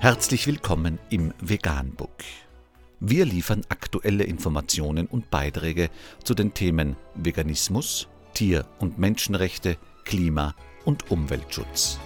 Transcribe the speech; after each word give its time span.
Herzlich 0.00 0.46
willkommen 0.46 1.00
im 1.10 1.34
Veganbook. 1.40 2.22
Wir 3.00 3.24
liefern 3.24 3.62
aktuelle 3.68 4.22
Informationen 4.22 5.08
und 5.08 5.28
Beiträge 5.28 5.90
zu 6.22 6.34
den 6.34 6.54
Themen 6.54 6.94
Veganismus, 7.16 8.06
Tier- 8.32 8.64
und 8.78 9.00
Menschenrechte, 9.00 9.76
Klima- 10.04 10.54
und 10.84 11.10
Umweltschutz. 11.10 11.98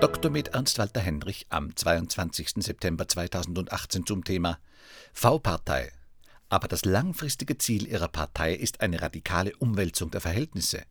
Dr. 0.00 0.32
med 0.32 0.48
Ernst 0.48 0.80
Walter 0.80 1.00
Henrich 1.00 1.46
am 1.50 1.76
22. 1.76 2.54
September 2.56 3.06
2018 3.06 4.04
zum 4.04 4.24
Thema 4.24 4.58
V-Partei. 5.12 5.92
Aber 6.48 6.66
das 6.66 6.84
langfristige 6.84 7.56
Ziel 7.56 7.86
ihrer 7.86 8.08
Partei 8.08 8.52
ist 8.52 8.80
eine 8.80 9.00
radikale 9.00 9.54
Umwälzung 9.58 10.10
der 10.10 10.20
Verhältnisse. 10.20 10.82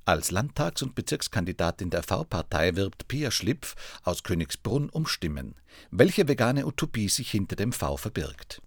Als 0.04 0.30
Landtags- 0.30 0.82
und 0.82 0.94
Bezirkskandidatin 0.94 1.88
der 1.90 2.02
V-Partei 2.02 2.76
wirbt 2.76 3.08
Pia 3.08 3.30
Schlipf 3.30 3.74
aus 4.02 4.22
Königsbrunn 4.22 4.90
um 4.90 5.06
Stimmen. 5.06 5.54
Welche 5.90 6.28
vegane 6.28 6.66
Utopie 6.66 7.08
sich 7.08 7.30
hinter 7.30 7.56
dem 7.56 7.72
V 7.72 7.96
verbirgt? 7.96 8.60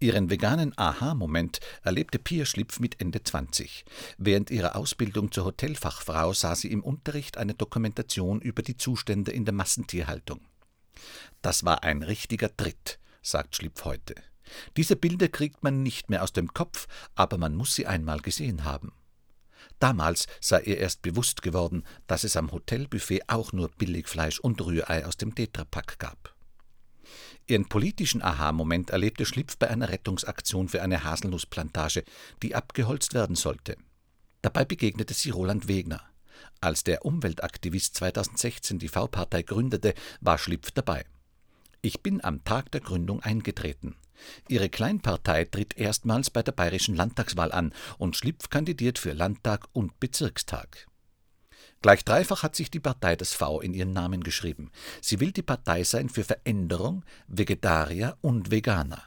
Ihren 0.00 0.30
veganen 0.30 0.78
Aha-Moment 0.78 1.58
erlebte 1.82 2.20
Pia 2.20 2.44
Schlipf 2.44 2.78
mit 2.78 3.00
Ende 3.00 3.24
20. 3.24 3.84
Während 4.16 4.48
ihrer 4.48 4.76
Ausbildung 4.76 5.32
zur 5.32 5.44
Hotelfachfrau 5.44 6.32
sah 6.32 6.54
sie 6.54 6.70
im 6.70 6.84
Unterricht 6.84 7.36
eine 7.36 7.54
Dokumentation 7.54 8.40
über 8.40 8.62
die 8.62 8.76
Zustände 8.76 9.32
in 9.32 9.44
der 9.44 9.54
Massentierhaltung. 9.54 10.40
Das 11.42 11.64
war 11.64 11.82
ein 11.82 12.04
richtiger 12.04 12.56
Tritt, 12.56 13.00
sagt 13.22 13.56
Schlipf 13.56 13.84
heute. 13.84 14.14
Diese 14.76 14.94
Bilder 14.94 15.26
kriegt 15.26 15.64
man 15.64 15.82
nicht 15.82 16.10
mehr 16.10 16.22
aus 16.22 16.32
dem 16.32 16.54
Kopf, 16.54 16.86
aber 17.16 17.36
man 17.36 17.56
muss 17.56 17.74
sie 17.74 17.86
einmal 17.86 18.20
gesehen 18.20 18.62
haben. 18.62 18.92
Damals 19.80 20.28
sei 20.40 20.60
ihr 20.62 20.78
erst 20.78 21.02
bewusst 21.02 21.42
geworden, 21.42 21.82
dass 22.06 22.22
es 22.22 22.36
am 22.36 22.52
Hotelbuffet 22.52 23.22
auch 23.26 23.52
nur 23.52 23.68
Billigfleisch 23.68 24.38
und 24.38 24.64
Rührei 24.64 25.04
aus 25.04 25.16
dem 25.16 25.34
Tetrapack 25.34 25.98
gab. 25.98 26.37
Ihren 27.48 27.66
politischen 27.66 28.22
Aha-Moment 28.22 28.90
erlebte 28.90 29.24
Schlipf 29.24 29.56
bei 29.56 29.70
einer 29.70 29.88
Rettungsaktion 29.88 30.68
für 30.68 30.82
eine 30.82 31.02
Haselnussplantage, 31.02 32.04
die 32.42 32.54
abgeholzt 32.54 33.14
werden 33.14 33.36
sollte. 33.36 33.76
Dabei 34.42 34.66
begegnete 34.66 35.14
sie 35.14 35.30
Roland 35.30 35.66
Wegner. 35.66 36.02
Als 36.60 36.84
der 36.84 37.06
Umweltaktivist 37.06 37.94
2016 37.96 38.78
die 38.78 38.88
V-Partei 38.88 39.42
gründete, 39.42 39.94
war 40.20 40.36
Schlipf 40.36 40.72
dabei. 40.72 41.06
Ich 41.80 42.02
bin 42.02 42.22
am 42.22 42.44
Tag 42.44 42.70
der 42.72 42.82
Gründung 42.82 43.22
eingetreten. 43.22 43.96
Ihre 44.48 44.68
Kleinpartei 44.68 45.44
tritt 45.44 45.78
erstmals 45.78 46.28
bei 46.28 46.42
der 46.42 46.52
bayerischen 46.52 46.96
Landtagswahl 46.96 47.52
an 47.52 47.72
und 47.96 48.16
Schlipf 48.16 48.50
kandidiert 48.50 48.98
für 48.98 49.12
Landtag 49.12 49.68
und 49.72 49.98
Bezirkstag. 50.00 50.87
Gleich 51.80 52.04
dreifach 52.04 52.42
hat 52.42 52.56
sich 52.56 52.70
die 52.70 52.80
Partei 52.80 53.14
das 53.14 53.32
V 53.32 53.60
in 53.60 53.72
ihren 53.72 53.92
Namen 53.92 54.24
geschrieben. 54.24 54.70
Sie 55.00 55.20
will 55.20 55.30
die 55.30 55.42
Partei 55.42 55.84
sein 55.84 56.08
für 56.08 56.24
Veränderung, 56.24 57.04
Vegetarier 57.28 58.16
und 58.20 58.50
Veganer. 58.50 59.02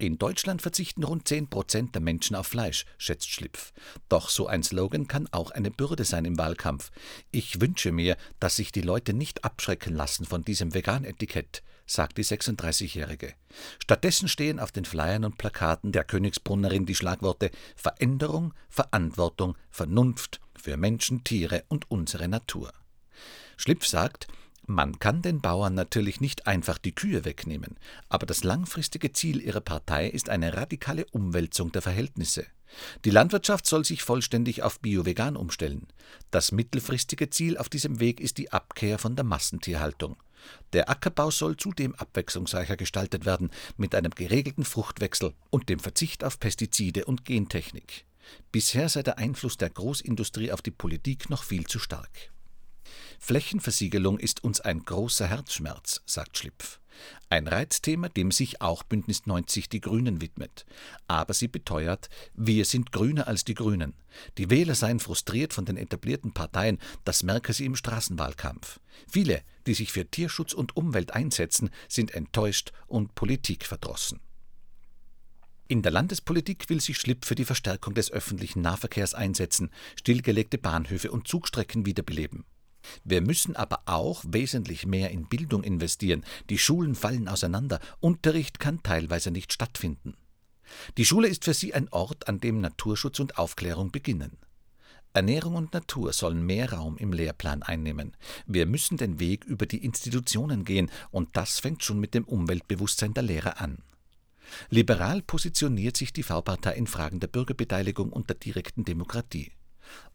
In 0.00 0.16
Deutschland 0.16 0.62
verzichten 0.62 1.02
rund 1.02 1.26
10 1.26 1.48
Prozent 1.48 1.94
der 1.96 2.00
Menschen 2.00 2.36
auf 2.36 2.46
Fleisch, 2.46 2.86
schätzt 2.98 3.30
Schlipf. 3.30 3.72
Doch 4.08 4.28
so 4.28 4.46
ein 4.46 4.62
Slogan 4.62 5.08
kann 5.08 5.28
auch 5.32 5.50
eine 5.50 5.72
Bürde 5.72 6.04
sein 6.04 6.24
im 6.24 6.38
Wahlkampf. 6.38 6.92
Ich 7.32 7.60
wünsche 7.60 7.90
mir, 7.90 8.16
dass 8.38 8.56
sich 8.56 8.70
die 8.70 8.80
Leute 8.80 9.12
nicht 9.12 9.44
abschrecken 9.44 9.96
lassen 9.96 10.24
von 10.24 10.44
diesem 10.44 10.72
Vegan-Etikett, 10.72 11.64
sagt 11.84 12.16
die 12.16 12.24
36-Jährige. 12.24 13.34
Stattdessen 13.82 14.28
stehen 14.28 14.60
auf 14.60 14.70
den 14.70 14.84
Flyern 14.84 15.24
und 15.24 15.36
Plakaten 15.36 15.90
der 15.90 16.04
Königsbrunnerin 16.04 16.86
die 16.86 16.94
Schlagworte 16.94 17.50
Veränderung, 17.74 18.54
Verantwortung, 18.68 19.58
Vernunft 19.68 20.40
für 20.58 20.76
Menschen, 20.76 21.24
Tiere 21.24 21.64
und 21.68 21.90
unsere 21.90 22.28
Natur. 22.28 22.72
Schlipf 23.56 23.86
sagt, 23.86 24.28
man 24.70 24.98
kann 24.98 25.22
den 25.22 25.40
Bauern 25.40 25.74
natürlich 25.74 26.20
nicht 26.20 26.46
einfach 26.46 26.76
die 26.76 26.94
Kühe 26.94 27.24
wegnehmen, 27.24 27.78
aber 28.10 28.26
das 28.26 28.44
langfristige 28.44 29.12
Ziel 29.12 29.40
ihrer 29.40 29.62
Partei 29.62 30.08
ist 30.08 30.28
eine 30.28 30.58
radikale 30.58 31.06
Umwälzung 31.06 31.72
der 31.72 31.80
Verhältnisse. 31.80 32.44
Die 33.06 33.10
Landwirtschaft 33.10 33.66
soll 33.66 33.86
sich 33.86 34.02
vollständig 34.02 34.62
auf 34.62 34.80
Bio-Vegan 34.80 35.36
umstellen. 35.36 35.86
Das 36.30 36.52
mittelfristige 36.52 37.30
Ziel 37.30 37.56
auf 37.56 37.70
diesem 37.70 37.98
Weg 37.98 38.20
ist 38.20 38.36
die 38.36 38.52
Abkehr 38.52 38.98
von 38.98 39.16
der 39.16 39.24
Massentierhaltung. 39.24 40.16
Der 40.74 40.90
Ackerbau 40.90 41.30
soll 41.30 41.56
zudem 41.56 41.94
abwechslungsreicher 41.94 42.76
gestaltet 42.76 43.24
werden, 43.24 43.50
mit 43.76 43.94
einem 43.94 44.12
geregelten 44.12 44.64
Fruchtwechsel 44.64 45.32
und 45.50 45.68
dem 45.68 45.78
Verzicht 45.78 46.24
auf 46.24 46.38
Pestizide 46.38 47.06
und 47.06 47.24
Gentechnik. 47.24 48.04
Bisher 48.52 48.88
sei 48.88 49.02
der 49.02 49.18
Einfluss 49.18 49.56
der 49.56 49.70
Großindustrie 49.70 50.52
auf 50.52 50.62
die 50.62 50.70
Politik 50.70 51.30
noch 51.30 51.42
viel 51.42 51.66
zu 51.66 51.78
stark. 51.78 52.30
Flächenversiegelung 53.18 54.18
ist 54.18 54.44
uns 54.44 54.60
ein 54.60 54.84
großer 54.84 55.26
Herzschmerz, 55.26 56.02
sagt 56.06 56.38
Schlipf. 56.38 56.78
Ein 57.30 57.46
Reizthema, 57.46 58.08
dem 58.08 58.32
sich 58.32 58.60
auch 58.60 58.82
Bündnis 58.82 59.26
90 59.26 59.68
Die 59.68 59.80
Grünen 59.80 60.20
widmet. 60.20 60.64
Aber 61.06 61.34
sie 61.34 61.48
beteuert, 61.48 62.08
wir 62.34 62.64
sind 62.64 62.90
grüner 62.90 63.28
als 63.28 63.44
die 63.44 63.54
Grünen. 63.54 63.94
Die 64.36 64.50
Wähler 64.50 64.74
seien 64.74 64.98
frustriert 64.98 65.52
von 65.52 65.64
den 65.64 65.76
etablierten 65.76 66.32
Parteien, 66.32 66.78
das 67.04 67.22
merke 67.22 67.52
sie 67.52 67.66
im 67.66 67.76
Straßenwahlkampf. 67.76 68.80
Viele, 69.06 69.42
die 69.66 69.74
sich 69.74 69.92
für 69.92 70.06
Tierschutz 70.10 70.52
und 70.52 70.76
Umwelt 70.76 71.12
einsetzen, 71.12 71.70
sind 71.88 72.14
enttäuscht 72.14 72.72
und 72.86 73.14
politikverdrossen. 73.14 74.20
In 75.70 75.82
der 75.82 75.92
Landespolitik 75.92 76.70
will 76.70 76.80
sich 76.80 76.96
Schlipf 76.96 77.26
für 77.26 77.34
die 77.34 77.44
Verstärkung 77.44 77.92
des 77.92 78.10
öffentlichen 78.10 78.62
Nahverkehrs 78.62 79.12
einsetzen, 79.12 79.70
stillgelegte 79.98 80.56
Bahnhöfe 80.56 81.10
und 81.10 81.28
Zugstrecken 81.28 81.84
wiederbeleben. 81.84 82.46
Wir 83.04 83.20
müssen 83.20 83.54
aber 83.54 83.82
auch 83.84 84.24
wesentlich 84.26 84.86
mehr 84.86 85.10
in 85.10 85.28
Bildung 85.28 85.62
investieren. 85.62 86.24
Die 86.48 86.56
Schulen 86.56 86.94
fallen 86.94 87.28
auseinander. 87.28 87.80
Unterricht 88.00 88.60
kann 88.60 88.82
teilweise 88.82 89.30
nicht 89.30 89.52
stattfinden. 89.52 90.14
Die 90.96 91.04
Schule 91.04 91.28
ist 91.28 91.44
für 91.44 91.52
sie 91.52 91.74
ein 91.74 91.90
Ort, 91.90 92.28
an 92.28 92.40
dem 92.40 92.62
Naturschutz 92.62 93.20
und 93.20 93.36
Aufklärung 93.36 93.90
beginnen. 93.90 94.38
Ernährung 95.12 95.54
und 95.56 95.74
Natur 95.74 96.14
sollen 96.14 96.46
mehr 96.46 96.72
Raum 96.72 96.96
im 96.96 97.12
Lehrplan 97.12 97.62
einnehmen. 97.62 98.16
Wir 98.46 98.64
müssen 98.64 98.96
den 98.96 99.18
Weg 99.18 99.44
über 99.44 99.66
die 99.66 99.84
Institutionen 99.84 100.64
gehen, 100.64 100.90
und 101.10 101.36
das 101.36 101.58
fängt 101.58 101.84
schon 101.84 102.00
mit 102.00 102.14
dem 102.14 102.24
Umweltbewusstsein 102.24 103.12
der 103.12 103.22
Lehrer 103.22 103.60
an. 103.60 103.82
Liberal 104.70 105.22
positioniert 105.22 105.96
sich 105.96 106.12
die 106.12 106.22
V-Partei 106.22 106.74
in 106.74 106.86
Fragen 106.86 107.20
der 107.20 107.28
Bürgerbeteiligung 107.28 108.12
und 108.12 108.28
der 108.28 108.36
direkten 108.36 108.84
Demokratie. 108.84 109.52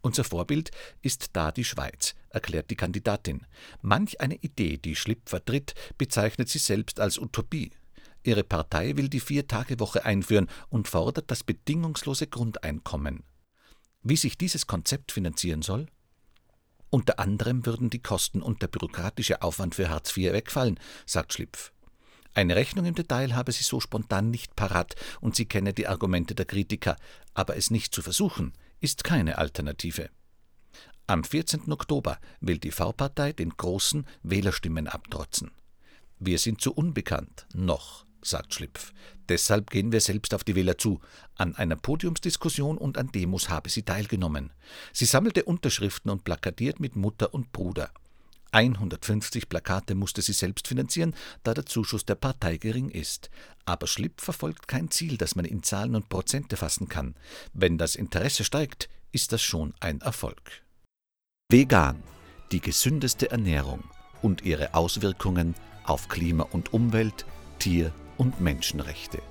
Unser 0.01 0.23
Vorbild 0.23 0.71
ist 1.01 1.31
da 1.33 1.51
die 1.51 1.63
Schweiz, 1.63 2.15
erklärt 2.29 2.69
die 2.69 2.75
Kandidatin. 2.75 3.45
Manch 3.81 4.21
eine 4.21 4.35
Idee, 4.35 4.77
die 4.77 4.95
Schlipp 4.95 5.29
vertritt, 5.29 5.73
bezeichnet 5.97 6.49
sie 6.49 6.59
selbst 6.59 6.99
als 6.99 7.17
Utopie. 7.17 7.71
Ihre 8.23 8.43
Partei 8.43 8.95
will 8.95 9.09
die 9.09 9.19
Vier-Tage-Woche 9.19 10.05
einführen 10.05 10.49
und 10.69 10.87
fordert 10.87 11.29
das 11.29 11.43
bedingungslose 11.43 12.27
Grundeinkommen. 12.27 13.23
Wie 14.01 14.17
sich 14.17 14.37
dieses 14.37 14.67
Konzept 14.67 15.11
finanzieren 15.11 15.61
soll? 15.61 15.87
Unter 16.89 17.19
anderem 17.19 17.65
würden 17.65 17.89
die 17.89 18.01
Kosten 18.01 18.41
und 18.41 18.61
der 18.61 18.67
bürokratische 18.67 19.41
Aufwand 19.41 19.75
für 19.75 19.89
Hartz 19.89 20.15
IV 20.15 20.31
wegfallen, 20.31 20.79
sagt 21.05 21.33
Schlipf. 21.33 21.71
Eine 22.35 22.55
Rechnung 22.55 22.85
im 22.85 22.95
Detail 22.95 23.35
habe 23.35 23.51
sie 23.51 23.63
so 23.63 23.79
spontan 23.79 24.31
nicht 24.31 24.55
parat 24.55 24.95
und 25.21 25.35
sie 25.35 25.45
kenne 25.45 25.73
die 25.73 25.87
Argumente 25.87 26.33
der 26.33 26.45
Kritiker, 26.45 26.95
aber 27.33 27.55
es 27.57 27.69
nicht 27.69 27.93
zu 27.93 28.01
versuchen, 28.01 28.53
ist 28.79 29.03
keine 29.03 29.37
Alternative. 29.37 30.09
Am 31.05 31.23
14. 31.23 31.71
Oktober 31.71 32.17
will 32.39 32.57
die 32.57 32.71
V-Partei 32.71 33.33
den 33.33 33.49
großen 33.49 34.07
Wählerstimmen 34.23 34.87
abtrotzen. 34.87 35.51
Wir 36.19 36.39
sind 36.39 36.61
zu 36.61 36.73
unbekannt, 36.73 37.45
noch, 37.53 38.05
sagt 38.21 38.53
Schlipf. 38.53 38.93
Deshalb 39.29 39.69
gehen 39.69 39.91
wir 39.91 40.01
selbst 40.01 40.33
auf 40.33 40.43
die 40.43 40.55
Wähler 40.55 40.77
zu. 40.77 41.01
An 41.35 41.55
einer 41.55 41.75
Podiumsdiskussion 41.75 42.77
und 42.77 42.97
an 42.97 43.11
Demos 43.11 43.49
habe 43.49 43.69
sie 43.69 43.83
teilgenommen. 43.83 44.51
Sie 44.91 45.05
sammelte 45.05 45.43
Unterschriften 45.43 46.09
und 46.09 46.23
plakatiert 46.23 46.79
mit 46.79 46.95
Mutter 46.95 47.33
und 47.33 47.51
Bruder. 47.51 47.91
150 48.53 49.49
Plakate 49.49 49.95
musste 49.95 50.21
sie 50.21 50.33
selbst 50.33 50.67
finanzieren, 50.67 51.15
da 51.43 51.53
der 51.53 51.65
Zuschuss 51.65 52.05
der 52.05 52.15
Partei 52.15 52.57
gering 52.57 52.89
ist. 52.89 53.29
Aber 53.65 53.87
Schlipp 53.87 54.21
verfolgt 54.21 54.67
kein 54.67 54.91
Ziel, 54.91 55.17
das 55.17 55.35
man 55.35 55.45
in 55.45 55.63
Zahlen 55.63 55.95
und 55.95 56.09
Prozente 56.09 56.55
fassen 56.55 56.87
kann. 56.87 57.15
Wenn 57.53 57.77
das 57.77 57.95
Interesse 57.95 58.43
steigt, 58.43 58.89
ist 59.11 59.31
das 59.31 59.41
schon 59.41 59.73
ein 59.79 60.01
Erfolg. 60.01 60.63
Vegan, 61.49 62.01
die 62.51 62.61
gesündeste 62.61 63.31
Ernährung 63.31 63.83
und 64.21 64.43
ihre 64.43 64.73
Auswirkungen 64.73 65.55
auf 65.83 66.07
Klima 66.07 66.43
und 66.43 66.73
Umwelt, 66.73 67.25
Tier- 67.59 67.93
und 68.17 68.41
Menschenrechte. 68.41 69.21